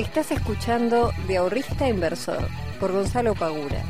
[0.00, 2.48] Estás escuchando De Ahorrista Inversor
[2.80, 3.84] por Gonzalo Pagura,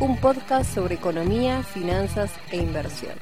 [0.00, 3.12] un podcast sobre economía, finanzas e inversión.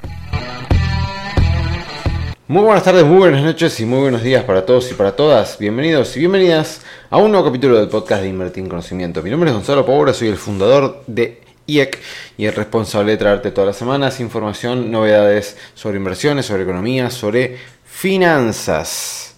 [2.47, 5.59] Muy buenas tardes, muy buenas noches y muy buenos días para todos y para todas.
[5.59, 9.21] Bienvenidos y bienvenidas a un nuevo capítulo del podcast de Invertir en Conocimiento.
[9.21, 11.99] Mi nombre es Gonzalo Pagura, soy el fundador de IEC
[12.39, 17.59] y el responsable de traerte todas las semanas información, novedades sobre inversiones, sobre economía, sobre
[17.85, 19.35] finanzas.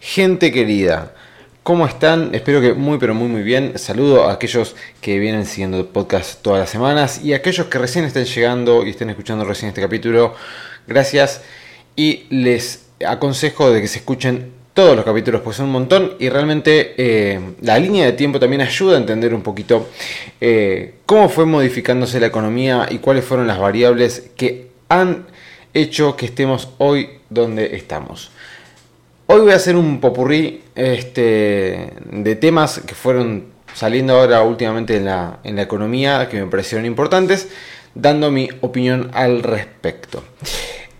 [0.00, 1.12] Gente querida,
[1.68, 2.34] ¿Cómo están?
[2.34, 3.78] Espero que muy pero muy muy bien.
[3.78, 7.76] Saludo a aquellos que vienen siguiendo el podcast todas las semanas y a aquellos que
[7.76, 10.34] recién estén llegando y estén escuchando recién este capítulo.
[10.86, 11.42] Gracias
[11.94, 16.30] y les aconsejo de que se escuchen todos los capítulos, pues son un montón y
[16.30, 19.90] realmente eh, la línea de tiempo también ayuda a entender un poquito
[20.40, 25.26] eh, cómo fue modificándose la economía y cuáles fueron las variables que han
[25.74, 28.30] hecho que estemos hoy donde estamos.
[29.30, 35.04] Hoy voy a hacer un popurrí este, de temas que fueron saliendo ahora últimamente en
[35.04, 37.48] la, en la economía que me parecieron importantes,
[37.94, 40.24] dando mi opinión al respecto.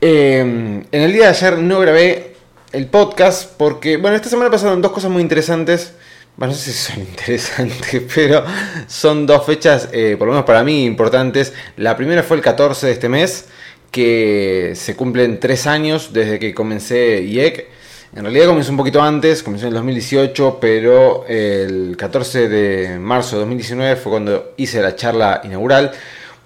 [0.02, 2.34] Em, en el día de ayer no grabé
[2.72, 5.94] el podcast porque, bueno, esta semana pasaron dos cosas muy interesantes.
[6.36, 8.44] Bueno, no sé si son interesantes, pero
[8.88, 11.54] son dos fechas, eh, por lo menos para mí, importantes.
[11.78, 13.46] La primera fue el 14 de este mes,
[13.90, 17.77] que se cumplen tres años desde que comencé IEC.
[18.14, 23.36] En realidad comenzó un poquito antes, comenzó en el 2018, pero el 14 de marzo
[23.36, 25.92] de 2019 fue cuando hice la charla inaugural,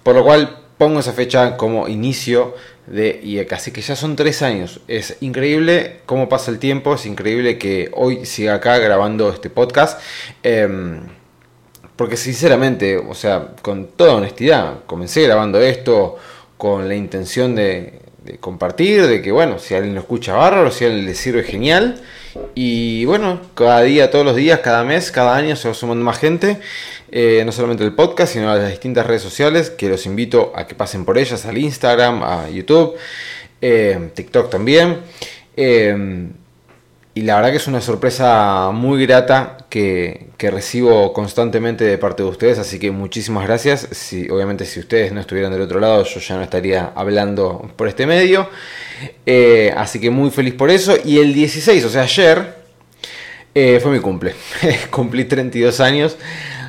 [0.03, 2.55] por lo cual pongo esa fecha como inicio
[2.87, 3.53] de IEC.
[3.53, 4.81] Así que ya son tres años.
[4.89, 10.01] Es increíble cómo pasa el tiempo, es increíble que hoy siga acá grabando este podcast.
[10.43, 11.01] Em,
[11.95, 16.17] porque sinceramente, o sea, con toda honestidad, comencé grabando esto
[16.57, 20.85] con la intención de de compartir, de que bueno, si alguien lo escucha bárbaro, si
[20.85, 22.01] alguien le sirve genial.
[22.55, 26.17] Y bueno, cada día, todos los días, cada mes, cada año se va sumando más
[26.17, 26.57] gente.
[27.11, 30.65] Eh, no solamente el podcast, sino a las distintas redes sociales, que los invito a
[30.65, 32.95] que pasen por ellas, al Instagram, a YouTube,
[33.61, 34.97] eh, TikTok también.
[35.55, 36.27] Eh,
[37.15, 42.27] y la verdad que es una sorpresa muy grata que, recibo constantemente de parte de
[42.27, 43.87] ustedes, así que muchísimas gracias.
[44.29, 48.05] Obviamente si ustedes no estuvieran del otro lado, yo ya no estaría hablando por este
[48.05, 48.49] medio.
[49.25, 50.95] Eh, así que muy feliz por eso.
[51.05, 52.55] Y el 16, o sea, ayer,
[53.55, 54.35] eh, fue mi cumple.
[54.89, 56.17] Cumplí 32 años.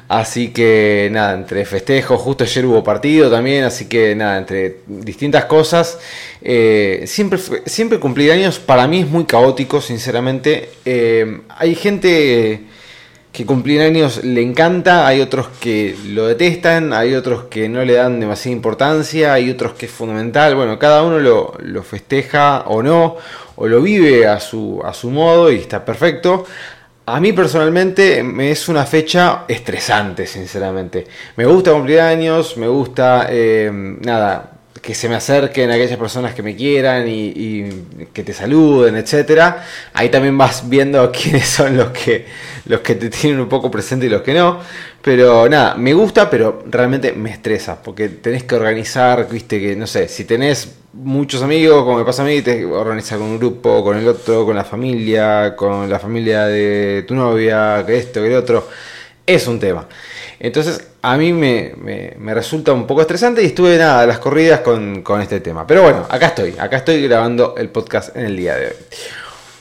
[0.08, 5.46] Así que nada, entre festejos, justo ayer hubo partido también, así que nada, entre distintas
[5.46, 5.98] cosas.
[6.42, 10.68] Eh, siempre, siempre cumplir años para mí es muy caótico, sinceramente.
[10.84, 12.64] Eh, hay gente
[13.32, 17.94] que cumplir años le encanta, hay otros que lo detestan, hay otros que no le
[17.94, 20.54] dan demasiada importancia, hay otros que es fundamental.
[20.54, 23.16] Bueno, cada uno lo, lo festeja o no,
[23.56, 26.46] o lo vive a su, a su modo y está perfecto.
[27.06, 31.06] A mí personalmente me es una fecha estresante, sinceramente.
[31.36, 36.42] Me gusta cumplir años, me gusta, eh, nada, que se me acerquen aquellas personas que
[36.42, 37.68] me quieran y,
[38.12, 39.64] que te saluden, etcétera.
[39.92, 42.26] Ahí también vas viendo quiénes son los que
[42.66, 44.60] los que te tienen un poco presente y los que no.
[45.02, 49.86] Pero nada, me gusta, pero realmente me estresa, porque tenés que organizar, viste, que no
[49.86, 53.38] sé, si tenés muchos amigos, como me pasa a mí, tenés que organizar con un
[53.38, 58.22] grupo, con el otro, con la familia, con la familia de tu novia, que esto,
[58.22, 58.66] que el otro,
[59.26, 59.86] es un tema.
[60.38, 61.74] Entonces, a mí me,
[62.34, 65.66] resulta un poco estresante y estuve nada las corridas con, con, este tema.
[65.66, 68.74] Pero bueno, acá estoy, acá estoy grabando el podcast en el día de hoy.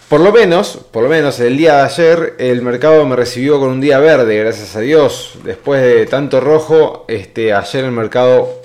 [0.10, 3.70] Por lo menos, por lo menos el día de ayer, el mercado me recibió con
[3.70, 5.40] un día verde, gracias a Dios.
[5.44, 8.63] Después de tanto rojo, este, ayer el mercado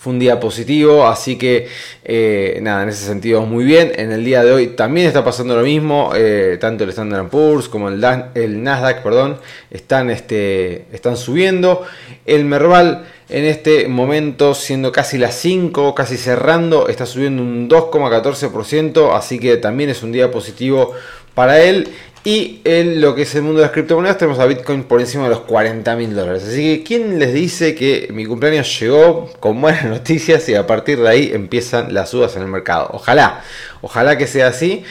[0.00, 1.68] fue un día positivo, así que
[2.04, 3.92] eh, nada, en ese sentido muy bien.
[3.96, 7.68] En el día de hoy también está pasando lo mismo, eh, tanto el Standard Poor's
[7.68, 9.36] como el, Nasdaq, perdón,
[9.70, 11.82] están, este, están subiendo.
[12.24, 19.14] El Merval en este momento, siendo casi las 5, casi cerrando, está subiendo un 2,14%,
[19.14, 20.94] así que también es un día positivo
[21.34, 21.88] para él.
[22.22, 25.24] Y en lo que es el mundo de las criptomonedas tenemos a Bitcoin por encima
[25.24, 26.44] de los 40 mil dólares.
[26.46, 31.00] Así que, ¿quién les dice que mi cumpleaños llegó con buenas noticias y a partir
[31.00, 32.90] de ahí empiezan las subas en el mercado?
[32.92, 33.42] Ojalá,
[33.80, 34.84] ojalá que sea así.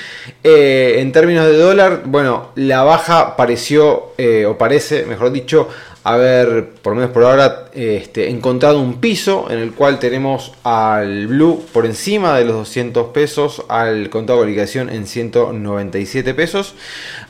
[0.44, 5.70] Eh, en términos de dólar, bueno, la baja pareció, eh, o parece, mejor dicho,
[6.14, 11.28] haber, por lo menos por ahora, este, encontrado un piso en el cual tenemos al
[11.28, 16.76] Blue por encima de los 200 pesos, al contado de liquidación en 197 pesos.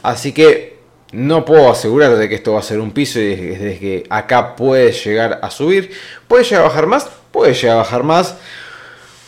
[0.04, 0.78] Así que
[1.12, 4.56] no puedo asegurar de que esto va a ser un piso y desde que acá
[4.56, 5.92] puede llegar a subir.
[6.28, 7.10] ¿Puede llegar a bajar más?
[7.32, 8.36] Puede llegar a bajar más.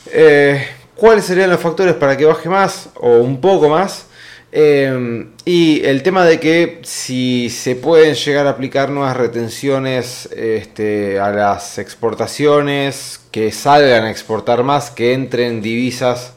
[0.08, 0.66] Eh,
[0.96, 4.06] ¿Cuáles serían los factores para que baje más o un poco más?
[4.54, 11.20] Eh, y el tema de que si se pueden llegar a aplicar nuevas retenciones este,
[11.20, 16.34] a las exportaciones, que salgan a exportar más, que entren divisas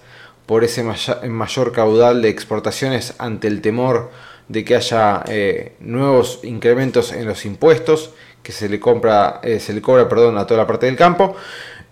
[0.46, 0.84] por ese
[1.28, 4.10] mayor caudal de exportaciones ante el temor
[4.48, 8.10] de que haya eh, nuevos incrementos en los impuestos
[8.42, 11.34] que se le compra eh, se le cobra perdón a toda la parte del campo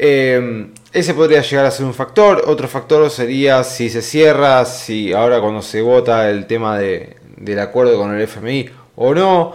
[0.05, 2.43] eh, ese podría llegar a ser un factor.
[2.49, 7.61] Otro factor sería si se cierra si ahora cuando se vota el tema de, del
[7.61, 9.53] acuerdo con el FMI o no.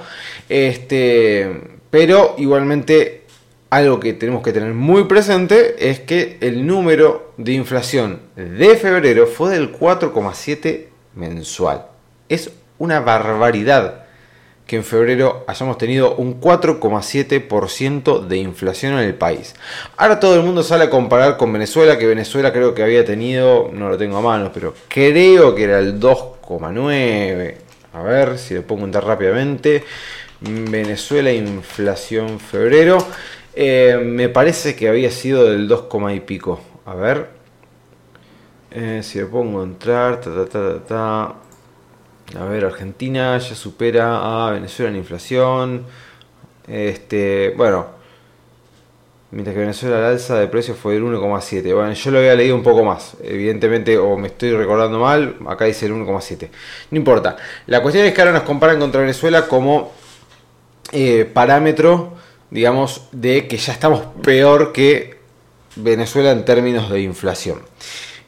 [0.47, 3.23] Este pero igualmente
[3.69, 9.27] algo que tenemos que tener muy presente es que el número de inflación de febrero
[9.27, 10.85] fue del 4,7
[11.15, 11.87] mensual.
[12.29, 14.06] Es una barbaridad
[14.67, 19.55] que en febrero hayamos tenido un 4,7% de inflación en el país.
[19.95, 23.71] Ahora todo el mundo sale a comparar con Venezuela, que Venezuela creo que había tenido,
[23.73, 27.55] no lo tengo a mano, pero creo que era el 2,9.
[27.93, 29.83] A ver si lo puedo contar rápidamente.
[30.41, 32.97] Venezuela inflación febrero.
[33.55, 36.59] Eh, me parece que había sido del 2, y pico.
[36.85, 37.29] A ver.
[38.71, 40.21] Eh, si lo pongo entrar.
[40.21, 41.35] Ta, ta, ta, ta,
[42.35, 45.85] A ver, Argentina ya supera a Venezuela en inflación.
[46.67, 47.97] Este, bueno.
[49.29, 51.75] Mientras que Venezuela la alza de precios fue del 1,7.
[51.75, 53.17] Bueno, yo lo había leído un poco más.
[53.21, 56.49] Evidentemente, o me estoy recordando mal, acá dice el 1,7.
[56.91, 57.35] No importa.
[57.65, 59.91] La cuestión es que ahora nos comparan contra Venezuela como
[60.93, 62.13] eh, parámetro
[62.49, 65.17] digamos, de que ya estamos peor que
[65.75, 67.61] Venezuela en términos de inflación.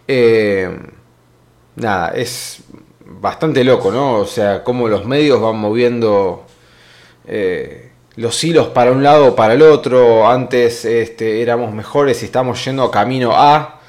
[0.07, 0.77] Eh,
[1.75, 2.61] nada, es
[3.09, 4.15] bastante loco, ¿no?
[4.15, 6.45] O sea, cómo los medios van moviendo
[7.27, 10.27] eh, los hilos para un lado o para el otro.
[10.29, 13.79] Antes este, éramos mejores y estábamos yendo camino a.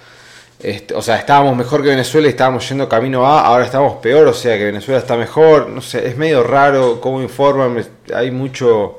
[0.59, 4.27] Este, o sea, estábamos mejor que Venezuela y estábamos yendo camino a, ahora estamos peor,
[4.29, 7.83] o sea que Venezuela está mejor, no sé, es medio raro cómo informan,
[8.13, 8.99] hay mucho,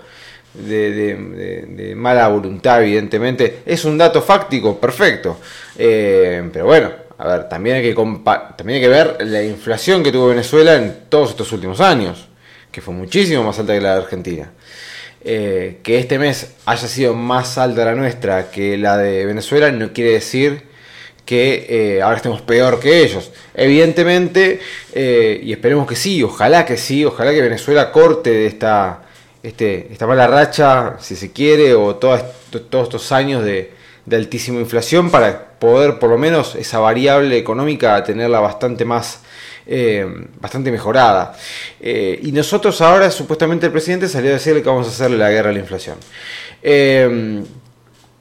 [0.54, 3.60] de, mala voluntad, evidentemente.
[3.66, 5.38] Es un dato fáctico, perfecto.
[5.78, 6.92] Eh, pero bueno,
[7.22, 11.06] a ver, también hay, que también hay que ver la inflación que tuvo Venezuela en
[11.10, 12.28] todos estos últimos años,
[12.72, 14.52] que fue muchísimo más alta que la de Argentina.
[15.24, 19.94] Eh, que este mes haya sido más alta la nuestra que la de Venezuela no
[19.94, 20.64] quiere decir
[21.26, 23.32] que eh, ahora estemos peor que ellos.
[23.54, 24.60] Evidentemente,
[24.96, 29.04] y esperemos que sí, ojalá que sí, ojalá que Venezuela corte de esta
[29.44, 32.22] este, esta mala racha, si se quiere, o todos
[32.52, 33.72] estos años de,
[34.10, 39.22] altísima inflación para poder por lo menos esa variable económica tenerla bastante más
[39.68, 40.06] eh,
[40.40, 41.34] bastante mejorada.
[41.80, 45.30] Eh, y nosotros ahora, supuestamente el presidente salió a decirle que vamos a hacerle la
[45.30, 45.98] guerra a la inflación.
[46.64, 47.44] Eh,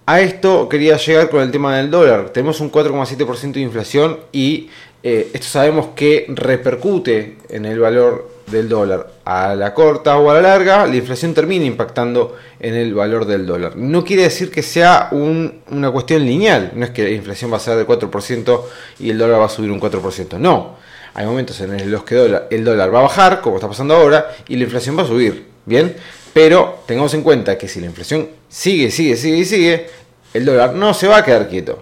[0.05, 2.31] a esto quería llegar con el tema del dólar.
[2.31, 4.69] Tenemos un 4,7% de inflación y
[5.03, 10.41] esto sabemos que repercute en el valor del dólar a la corta o a la
[10.41, 13.77] larga, la inflación termina impactando en el valor del dólar.
[13.77, 17.61] No quiere decir que sea una cuestión lineal, no es que la inflación va a
[17.61, 18.61] ser del 4%
[18.99, 20.79] y el dólar va a subir un 4%, no.
[21.15, 24.57] Hay momentos en los que el dólar va a bajar, como está pasando ahora, y
[24.57, 25.95] la inflación va a subir, ¿bien?
[26.33, 29.87] Pero tengamos en cuenta que si la inflación sigue, sigue, sigue y sigue,
[30.35, 31.81] el dólar no se va a quedar quieto,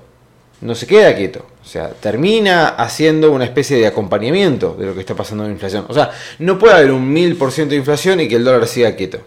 [0.61, 5.01] no se queda quieto o sea, termina haciendo una especie de acompañamiento de lo que
[5.01, 5.85] está pasando en la inflación.
[5.87, 8.67] O sea, no puede haber un mil por ciento de inflación y que el dólar
[8.67, 9.21] siga quieto.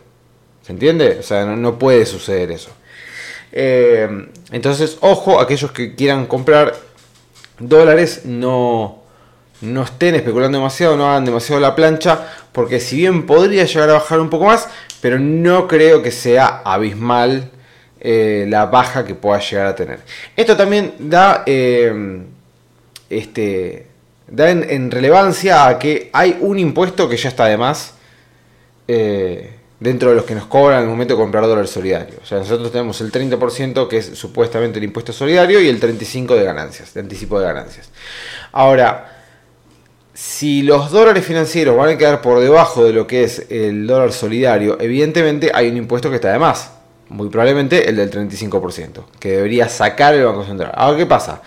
[0.63, 1.17] ¿Se entiende?
[1.19, 2.71] O sea, no, puede suceder eso.
[3.51, 6.75] Eh, entonces, ojo, aquellos que quieran comprar
[7.59, 9.03] dólares, no,
[9.61, 13.93] no estén especulando demasiado, no hagan demasiado la plancha, porque si bien podría llegar a
[13.93, 14.67] bajar un poco más,
[14.99, 17.51] pero no creo que sea abismal
[18.03, 19.99] eh, la baja que pueda llegar a tener.
[20.35, 22.23] Esto también da, eh,
[23.11, 23.85] este,
[24.27, 27.93] da en, relevancia a que hay un impuesto que ya está de más
[28.87, 32.15] eh, dentro de los que nos cobran en el momento de comprar dólar solidario.
[32.23, 36.35] O sea, nosotros tenemos el 30% que es supuestamente el impuesto solidario y el 35%
[36.35, 37.91] de ganancias, de anticipo de ganancias.
[38.51, 39.19] Ahora,
[40.11, 44.11] si los dólares financieros van a quedar por debajo de lo que es el dólar
[44.11, 46.80] solidario, evidentemente hay un impuesto que está de más
[47.11, 50.71] muy probablemente el del 35%, que debería sacar el Banco Central.
[50.73, 51.41] Ahora, ¿qué pasa?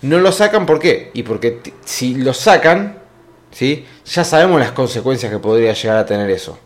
[0.00, 1.10] No lo sacan, ¿por qué?
[1.12, 2.98] Y porque si lo sacan,
[3.50, 3.86] ¿sí?
[4.06, 6.58] ya sabemos las consecuencias que podría llegar a tener eso.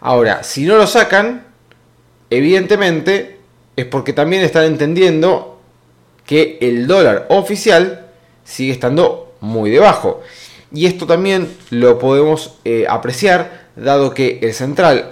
[0.00, 1.44] Ahora, si no lo sacan,
[2.30, 3.40] evidentemente
[3.74, 5.60] es porque también están entendiendo
[6.24, 8.06] que el dólar oficial
[8.44, 10.22] sigue estando muy debajo.
[10.72, 15.10] Y esto también lo podemos eh, apreciar, dado que el central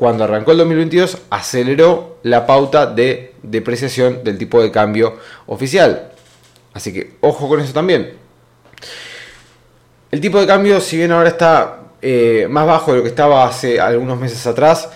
[0.00, 6.12] cuando arrancó el 2022, aceleró la pauta de depreciación del tipo de cambio oficial.
[6.72, 8.14] Así que ojo con eso también.
[10.10, 13.44] el tipo de cambio, si bien ahora está eh, más bajo de lo que estaba
[13.44, 14.88] hace algunos meses atrás,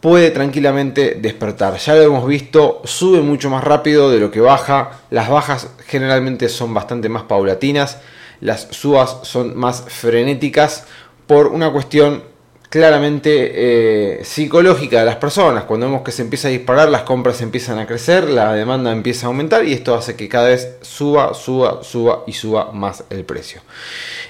[0.00, 1.76] puede tranquilamente despertar.
[1.76, 5.02] Ya lo hemos visto, sube mucho más rápido de lo que baja.
[5.10, 7.98] Las bajas generalmente son bastante más paulatinas,
[8.40, 10.84] las subas son más frenéticas
[11.28, 12.34] por una cuestión
[12.68, 15.64] claramente eh, psicológica de las personas.
[15.64, 19.26] Cuando vemos que se empieza a disparar, las compras empiezan a crecer, la demanda empieza
[19.26, 23.24] a aumentar y esto hace que cada vez suba, suba, suba y suba más el
[23.24, 23.60] precio.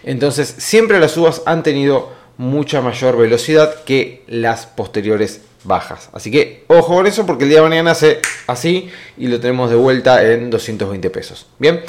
[0.04, 6.10] Entonces, siempre las subas han tenido mucha mayor velocidad que las posteriores bajas.
[6.12, 9.70] Así que ojo con eso porque el día de mañana hace así y lo tenemos
[9.70, 11.46] de vuelta en 220 pesos.
[11.58, 11.82] Bien.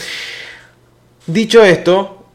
[1.28, 2.26] Dicho esto,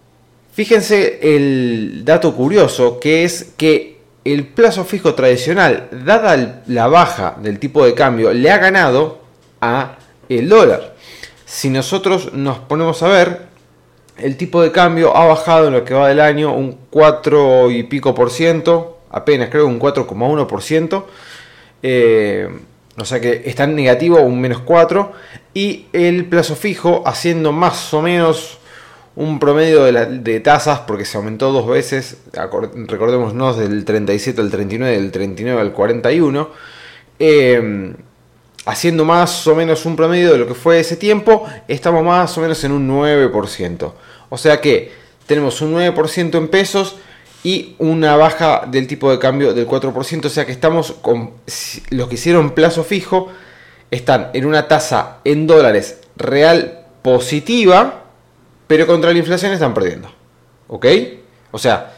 [0.52, 3.91] fíjense el dato curioso que es que
[4.24, 9.20] el plazo fijo tradicional, dada la baja del tipo de cambio, le ha ganado
[9.60, 9.96] a
[10.28, 10.94] el dólar.
[11.44, 13.40] Si nosotros nos ponemos a ver,
[14.16, 17.82] el tipo de cambio ha bajado en lo que va del año un 4 y
[17.84, 21.08] pico por ciento, apenas creo un 4,1 por ciento.
[21.82, 22.48] Eh,
[22.96, 25.12] o sea que está en negativo, un menos 4.
[25.54, 28.58] Y el plazo fijo haciendo más o menos
[29.14, 35.11] un promedio de, tasas, porque se aumentó dos veces, recordémonos del 37 al 39, del
[35.11, 36.50] 39 al 41.
[37.19, 37.95] Eh,
[38.64, 42.40] haciendo más o menos un promedio de lo que fue ese tiempo, estamos más o
[42.40, 43.92] menos en un 9%.
[44.28, 44.92] O sea que
[45.26, 46.97] tenemos un 9% en pesos
[47.45, 50.25] y una baja del tipo de cambio del 4%.
[50.25, 51.33] O sea que estamos con
[51.90, 53.28] los que hicieron plazo fijo
[53.90, 58.01] están en una tasa en dólares real positiva,
[58.66, 60.11] pero contra la inflación están perdiendo.
[60.69, 60.87] ¿Ok?
[61.50, 61.95] O sea,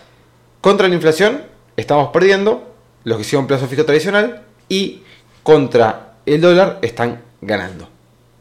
[0.61, 1.43] contra la inflación
[1.77, 5.03] estamos perdiendo los que hicieron plazo fijo tradicional y
[5.43, 7.89] contra el dólar están ganando.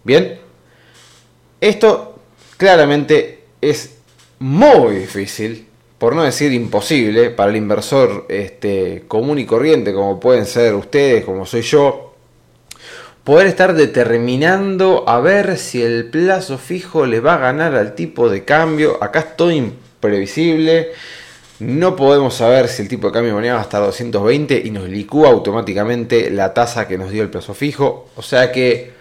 [0.03, 0.39] ¿Bien?
[1.59, 2.19] Esto
[2.57, 3.97] claramente es
[4.39, 5.67] muy difícil
[6.03, 11.23] por no decir imposible, para el inversor este, común y corriente, como pueden ser ustedes,
[11.23, 12.12] como soy yo,
[13.23, 18.29] poder estar determinando a ver si el plazo fijo le va a ganar al tipo
[18.29, 19.01] de cambio.
[19.01, 20.91] Acá es todo imprevisible.
[21.59, 24.89] No podemos saber si el tipo de cambio mañana va a estar 220 y nos
[24.89, 28.09] licúa automáticamente la tasa que nos dio el plazo fijo.
[28.15, 28.91] O sea que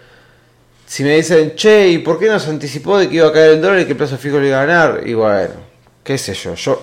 [0.85, 3.61] si me dicen, che, ¿y por qué nos anticipó de que iba a caer el
[3.61, 5.01] dólar y que el plazo fijo le iba a ganar?
[5.05, 5.55] Y bueno,
[6.03, 6.81] qué sé yo, yo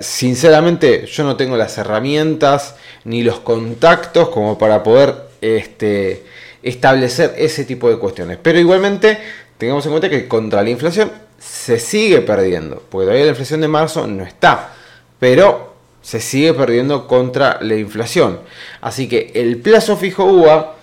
[0.00, 2.74] sinceramente yo no tengo las herramientas
[3.04, 6.22] ni los contactos como para poder este,
[6.62, 8.38] establecer ese tipo de cuestiones.
[8.42, 9.18] Pero igualmente
[9.58, 13.68] tengamos en cuenta que contra la inflación se sigue perdiendo, porque todavía la inflación de
[13.68, 14.72] marzo no está,
[15.18, 18.40] pero se sigue perdiendo contra la inflación.
[18.80, 20.76] Así que el plazo fijo UA,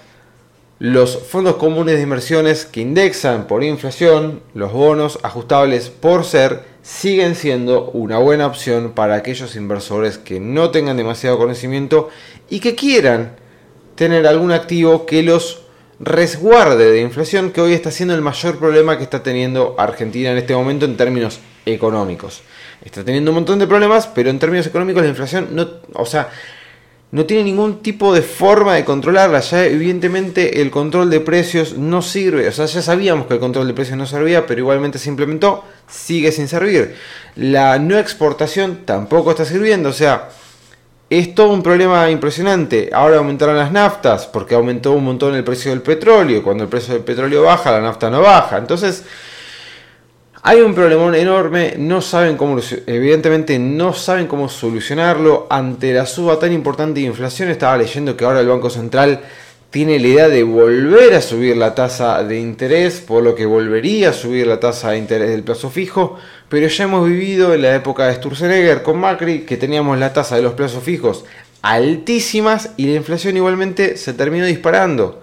[0.79, 7.36] los fondos comunes de inversiones que indexan por inflación, los bonos ajustables por ser, siguen
[7.36, 12.09] siendo una buena opción para aquellos inversores que no tengan demasiado conocimiento
[12.50, 13.36] y que quieran
[13.95, 15.63] tener algún activo que los
[16.00, 20.38] resguarde de inflación, que hoy está siendo el mayor problema que está teniendo Argentina en
[20.38, 22.41] este momento en términos económicos.
[22.84, 26.29] Está teniendo un montón de problemas, pero en términos económicos la inflación no, o sea,
[27.12, 29.39] no tiene ningún tipo de forma de controlarla.
[29.39, 32.48] Ya evidentemente el control de precios no sirve.
[32.48, 35.65] O sea, ya sabíamos que el control de precios no servía, pero igualmente se implementó,
[35.88, 36.96] sigue sin servir.
[37.36, 39.89] La no exportación tampoco está sirviendo.
[39.89, 40.29] O sea,
[41.09, 42.89] es todo un problema impresionante.
[42.93, 46.43] Ahora aumentaron las naftas porque aumentó un montón el precio del petróleo.
[46.43, 48.57] Cuando el precio del petróleo baja, la nafta no baja.
[48.57, 49.03] Entonces
[50.41, 56.39] hay un problemón enorme, no saben cómo, evidentemente no saben cómo solucionarlo ante la suba
[56.39, 57.49] tan importante de inflación.
[57.49, 59.21] Estaba leyendo que ahora el Banco Central
[59.69, 64.09] tiene la idea de volver a subir la tasa de interés, por lo que volvería
[64.09, 66.17] a subir la tasa de interés del plazo fijo,
[66.49, 70.35] pero ya hemos vivido en la época de Sturzenegger con Macri que teníamos la tasa
[70.35, 71.25] de los plazos fijos
[71.61, 75.21] altísimas y la inflación igualmente se terminó disparando.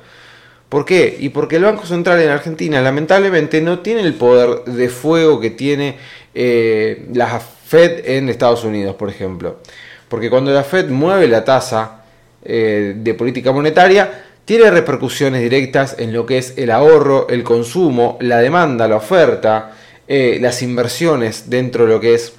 [0.69, 1.17] ¿Por qué?
[1.19, 5.51] Y porque el Banco Central en Argentina lamentablemente no tiene el poder de fuego que
[5.51, 5.97] tiene
[6.35, 9.61] eh, la Fed en Estados Unidos, por ejemplo.
[10.09, 12.05] Porque cuando la Fed mueve la tasa
[12.45, 18.17] eh, de política monetaria, tiene repercusiones directas en lo que es el ahorro, el consumo,
[18.21, 19.73] la demanda, la oferta,
[20.09, 22.33] eh, las inversiones dentro de lo que es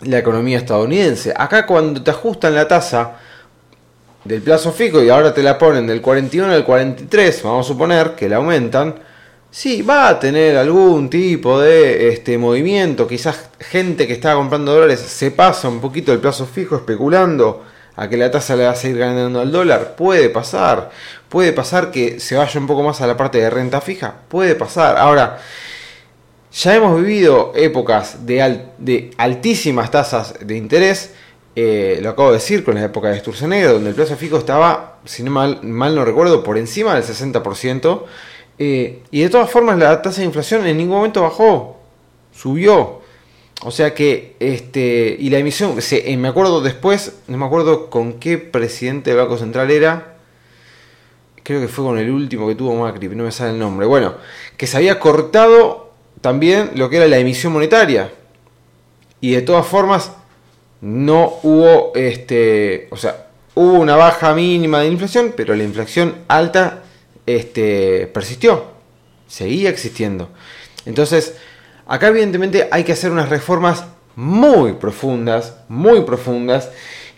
[0.00, 1.34] la economía estadounidense.
[1.36, 3.18] Acá cuando te ajustan la tasa,
[4.24, 8.14] del plazo fijo y ahora te la ponen del 41 al 43, vamos a suponer
[8.16, 8.94] que la aumentan,
[9.50, 15.00] sí, va a tener algún tipo de este, movimiento, quizás gente que está comprando dólares
[15.00, 17.62] se pasa un poquito el plazo fijo especulando
[17.96, 20.90] a que la tasa le va a seguir ganando al dólar, puede pasar,
[21.28, 24.54] puede pasar que se vaya un poco más a la parte de renta fija, puede
[24.54, 24.96] pasar.
[24.98, 25.38] Ahora,
[26.52, 31.12] Ya hemos vivido épocas de, altísimas tasas de interés,
[31.54, 34.98] eh, lo acabo de decir con la época de Sturzenegger, donde el plazo fijo estaba,
[35.04, 38.04] si no mal, mal no recuerdo, por encima del 60%,
[38.58, 41.78] eh, y de todas formas la tasa de inflación en ningún momento bajó,
[42.32, 43.02] subió.
[43.62, 48.14] O sea que, este, y la emisión, eh, me acuerdo después, no me acuerdo con
[48.14, 50.16] qué presidente del Banco Central era,
[51.42, 54.14] creo que fue con el último que tuvo Macri, no me sale el nombre, bueno,
[54.56, 58.12] que se había cortado también lo que era la emisión monetaria.
[59.20, 60.12] Y de todas formas,
[60.80, 66.82] no hubo, este, o sea, hubo una baja mínima de inflación, pero la inflación alta
[67.24, 68.64] este, persistió,
[69.26, 70.28] seguía existiendo.
[70.84, 71.36] Entonces,
[71.86, 73.84] acá evidentemente hay que hacer unas reformas
[74.16, 76.70] muy profundas, muy profundas,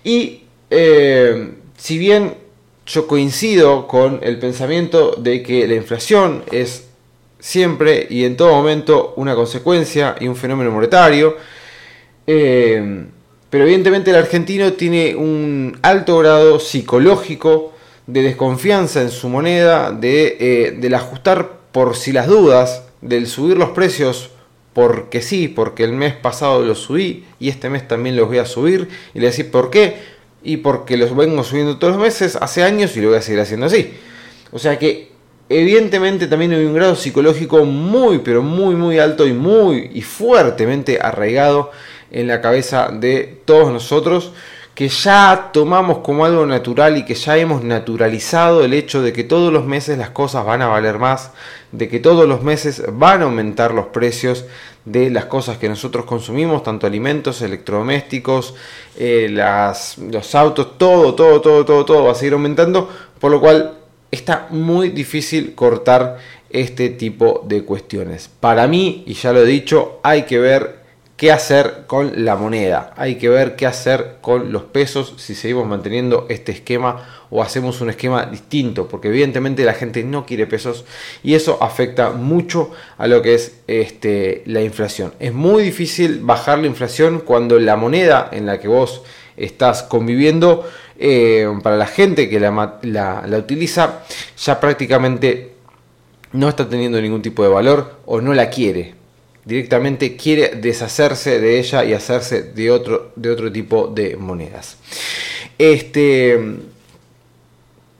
[0.04, 2.34] y eh, si bien
[2.86, 6.88] yo coincido con el pensamiento de que la inflación es
[7.38, 11.36] siempre y en todo momento una consecuencia y un fenómeno monetario,
[12.26, 13.06] eh,
[13.50, 17.72] pero evidentemente el argentino tiene un alto grado psicológico
[18.06, 23.56] de desconfianza en su moneda, de, eh, del ajustar por si las dudas, del subir
[23.56, 24.30] los precios
[24.78, 28.44] porque sí, porque el mes pasado los subí y este mes también los voy a
[28.44, 28.88] subir.
[29.12, 29.96] Y le decir por qué
[30.44, 33.40] y porque los vengo subiendo todos los meses hace años y lo voy a seguir
[33.40, 33.94] haciendo así.
[34.52, 35.10] O sea que
[35.48, 41.00] evidentemente también hay un grado psicológico muy pero muy muy alto y muy y fuertemente
[41.02, 41.72] arraigado
[42.12, 44.32] en la cabeza de todos nosotros
[44.78, 49.24] que ya tomamos como algo natural y que ya hemos naturalizado el hecho de que
[49.24, 51.32] todos los meses las cosas van a valer más,
[51.72, 54.44] de que todos los meses van a aumentar los precios
[54.84, 58.54] de las cosas que nosotros consumimos, tanto alimentos, electrodomésticos,
[58.96, 63.78] eh, los autos, todo, todo, todo, todo, todo va a seguir aumentando, por lo cual
[64.12, 66.18] está muy difícil cortar
[66.50, 68.30] este tipo de cuestiones.
[68.38, 70.77] Para mí, y ya lo he dicho, hay que ver
[71.18, 72.94] qué hacer con la moneda.
[72.96, 77.80] Hay que ver qué hacer con los pesos si seguimos manteniendo este esquema o hacemos
[77.80, 80.84] un esquema distinto, porque evidentemente la gente no quiere pesos
[81.24, 85.12] y eso afecta mucho a lo que es este, la inflación.
[85.18, 89.02] Es muy difícil bajar la inflación cuando la moneda en la que vos
[89.36, 94.04] estás conviviendo, eh, para la gente que la, la utiliza,
[94.36, 95.54] ya prácticamente
[96.32, 98.97] no está teniendo ningún tipo de valor o no la quiere
[99.48, 104.76] directamente quiere deshacerse de ella y hacerse de otro, de otro tipo de monedas.
[105.56, 106.38] Este,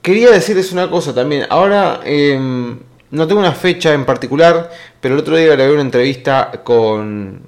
[0.03, 1.47] quería decirles una cosa también.
[1.49, 2.79] Ahora em,
[3.11, 7.41] no tengo una fecha en particular, pero el otro día grabé una entrevista con,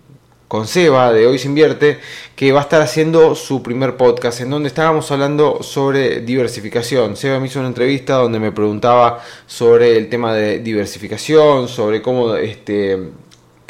[0.49, 1.99] con Seba de Hoy se invierte,
[2.35, 7.19] que va a estar haciendo su primer podcast en donde estábamos hablando sobre diversificación.
[7.19, 12.35] Seba me hizo una entrevista donde me preguntaba sobre el tema de diversificación, sobre cómo
[12.37, 12.99] este,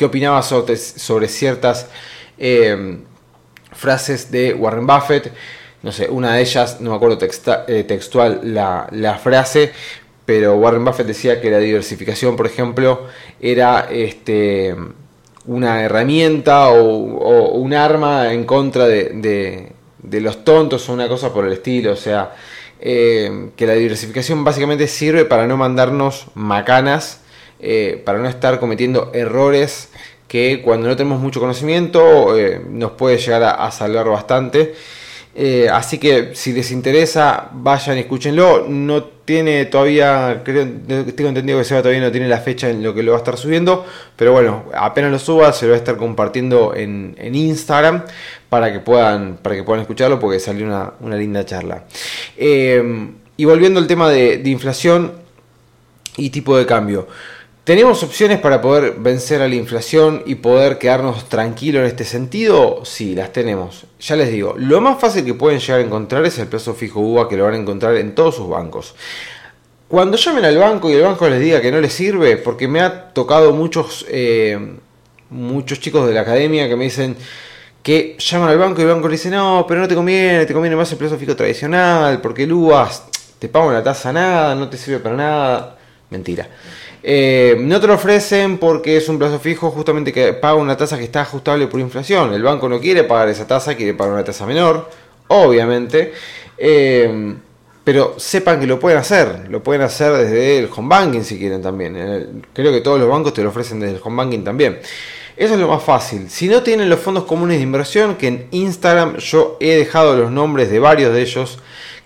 [0.00, 1.86] qué opinaba sobre, ciertas
[2.38, 3.00] eh,
[3.70, 5.30] frases de Warren Buffett.
[5.82, 9.72] No sé, una de ellas, no me acuerdo eh, textual la, frase,
[10.24, 13.08] pero Warren Buffett decía que la diversificación, por ejemplo,
[13.42, 14.74] era este,
[15.44, 21.52] una herramienta o, un arma en contra de, los tontos o una cosa por el
[21.52, 21.92] estilo.
[21.92, 22.34] O sea,
[22.80, 27.20] eh, que la diversificación básicamente sirve para no mandarnos macanas
[27.62, 29.90] eh, para no estar cometiendo errores
[30.26, 34.74] que cuando no tenemos mucho conocimiento eh, nos puede llegar a, salvar bastante.
[35.34, 38.66] Eh, así que si les interesa, vayan y escúchenlo.
[38.68, 40.66] No tiene todavía, creo,
[41.14, 43.20] tengo entendido que Seba todavía no tiene la fecha en lo que lo va a
[43.20, 43.84] estar subiendo.
[44.16, 48.04] Pero bueno, apenas lo suba, se lo va a estar compartiendo en, Instagram
[48.48, 51.84] para que, puedan, para que puedan escucharlo porque salió una, linda charla.
[52.36, 55.20] y volviendo al tema de inflación
[56.16, 57.08] y tipo de cambio.
[57.64, 62.86] ¿Tenemos opciones para poder vencer a la inflación y poder quedarnos tranquilos en este sentido?
[62.86, 63.84] Sí, las tenemos.
[64.00, 67.00] Ya les digo, lo más fácil que pueden llegar a encontrar es el plazo fijo
[67.00, 68.94] UVA que lo van a encontrar en todos sus bancos.
[69.88, 72.80] Cuando llamen al banco y el banco les diga que no les sirve, porque me
[72.80, 74.76] ha tocado muchos, eh,
[75.28, 77.14] muchos chicos de la academia que me dicen
[77.82, 80.54] que llaman al banco y el banco les dice, no, pero no te conviene, te
[80.54, 82.90] conviene más el plazo fijo tradicional, porque el UVA
[83.38, 85.76] te paga una tasa nada, no te sirve para nada.
[86.10, 86.48] Mentira.
[87.02, 90.98] Eh, no te lo ofrecen porque es un plazo fijo justamente que paga una tasa
[90.98, 92.32] que está ajustable por inflación.
[92.34, 94.88] El banco no quiere pagar esa tasa, quiere pagar una tasa menor,
[95.28, 96.12] obviamente.
[96.58, 97.34] Eh,
[97.82, 101.62] pero sepan que lo pueden hacer, lo pueden hacer desde el home banking si quieren
[101.62, 102.44] también.
[102.52, 104.78] creo que todos los bancos te lo ofrecen desde el home banking también.
[105.36, 106.28] Eso es lo más fácil.
[106.28, 110.30] Si no tienen los fondos comunes de inversión, que en Instagram yo he dejado los
[110.30, 111.58] nombres de varios de ellos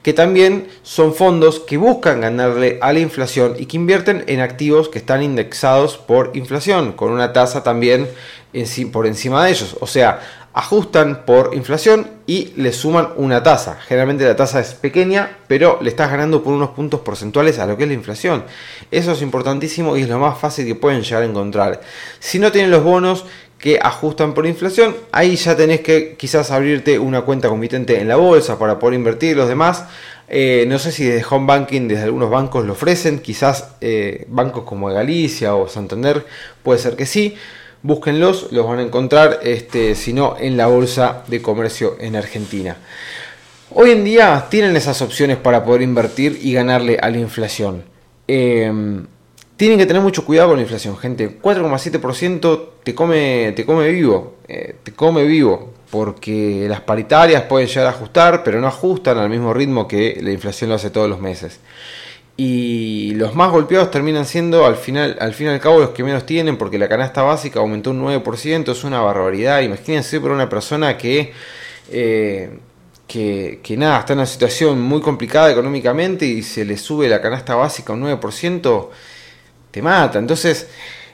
[0.05, 4.90] que también son fondos que buscan ganarle a la inflación y que invierten en activos
[4.90, 8.09] que están indexados por inflación, con una tasa también
[8.93, 9.77] por encima de ellos.
[9.81, 10.21] O sea,
[10.53, 13.79] ajustan por inflación y le suman una tasa.
[13.81, 17.77] Generalmente la tasa es pequeña, pero le estás ganando por unos puntos porcentuales a lo
[17.79, 18.45] que es la inflación.
[18.90, 21.81] Eso es importantísimo y es lo más fácil que pueden llegar a encontrar.
[22.21, 23.25] Si no tienen los bonos
[23.64, 28.16] que ajustan por inflación, ahí ya tenés que quizás abrirte una cuenta compitente en la
[28.16, 29.87] bolsa para poder invertir los demás.
[30.29, 34.64] Eh, no sé si desde Home Banking, desde algunos bancos lo ofrecen, quizás eh, bancos
[34.64, 36.27] como Galicia o Santander,
[36.62, 37.37] puede ser que sí
[37.81, 42.77] búsquenlos, los van a encontrar, este, si no, en la bolsa de comercio en Argentina.
[43.70, 47.83] Hoy en día tienen esas opciones para poder invertir y ganarle a la inflación.
[48.29, 49.07] Em,
[49.57, 51.40] tienen que tener mucho cuidado con la inflación, gente.
[51.40, 57.87] 4,7% te come, te come vivo, eh, te come vivo, porque las paritarias pueden llegar
[57.87, 61.21] a ajustar, pero no ajustan al mismo ritmo que la inflación lo hace todos los
[61.21, 61.61] meses
[62.37, 66.03] y los más golpeados terminan siendo al final al fin y al cabo los que
[66.03, 69.61] menos tienen porque la canasta básica aumentó un 9%, es una barbaridad.
[69.62, 71.33] Imagínense por una persona que,
[71.93, 72.59] eh,
[73.07, 77.21] que, que, nada, está en una situación muy complicada económicamente y se le sube la
[77.21, 78.88] canasta básica un 9%,
[79.75, 80.21] te mata.
[80.21, 80.69] Entonces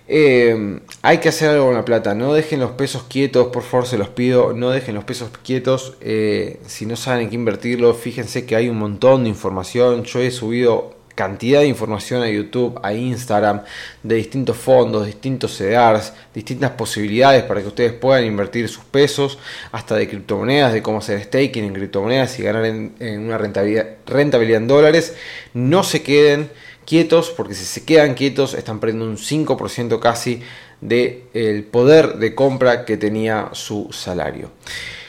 [0.06, 3.86] eh, hay que hacer algo con la plata, no dejen los pesos quietos, por favor
[3.86, 7.94] se los pido, no dejen los pesos quietos, eh, si no saben en qué invertirlo,
[7.94, 12.80] fíjense que hay un montón de información, yo he subido cantidad de información a YouTube,
[12.82, 13.62] a Instagram,
[14.02, 19.38] de distintos fondos, distintos CEDARs, distintas posibilidades para que ustedes puedan invertir sus pesos,
[19.70, 24.62] hasta de criptomonedas, de cómo hacer staking en criptomonedas y ganar en, una rentabilidad, rentabilidad
[24.62, 25.14] en dólares.
[25.52, 26.50] No se queden
[26.84, 30.42] quietos, porque si se quedan quietos están perdiendo un 5% casi
[30.80, 34.50] del el poder de compra que tenía su salario.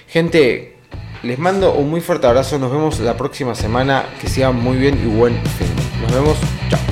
[0.08, 0.76] Gente,
[1.24, 5.00] les mando un muy fuerte abrazo, nos vemos la próxima semana, que sigan muy bien
[5.04, 5.68] y buen fin.
[6.02, 6.38] Nos vemos,
[6.70, 6.91] chao.